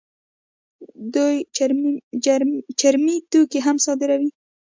[1.13, 1.35] دوی
[2.79, 4.29] چرمي توکي هم صادروي.